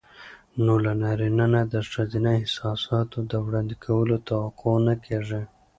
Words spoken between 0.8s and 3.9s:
له نارينه نه د ښځينه احساساتو د وړاندې